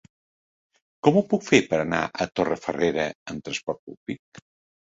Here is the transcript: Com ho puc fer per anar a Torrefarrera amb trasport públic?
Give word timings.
Com 1.07 1.19
ho 1.19 1.23
puc 1.33 1.45
fer 1.49 1.59
per 1.73 1.79
anar 1.81 2.01
a 2.25 2.29
Torrefarrera 2.41 3.07
amb 3.35 3.47
trasport 3.49 3.83
públic? 3.91 4.43